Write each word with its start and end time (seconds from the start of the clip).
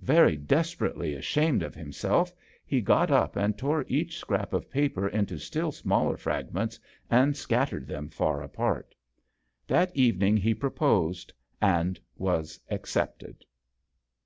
Very 0.00 0.38
desperately 0.38 1.12
ashamed 1.14 1.62
)f 1.62 1.74
himself, 1.74 2.32
he 2.64 2.80
got 2.80 3.10
up 3.10 3.36
and 3.36 3.58
tore 3.58 3.84
jach 3.84 4.12
scrap 4.14 4.54
of 4.54 4.70
paper 4.70 5.06
into 5.08 5.38
still 5.38 5.72
smaller 5.72 6.16
fragments 6.16 6.80
and 7.10 7.36
scattered 7.36 7.90
hem 7.90 8.08
far 8.08 8.40
apart. 8.42 8.94
That 9.66 9.94
evening 9.94 10.38
he 10.38 10.54
proposed, 10.54 11.34
and 11.60 12.00
vas 12.18 12.58
accepted. 12.70 13.44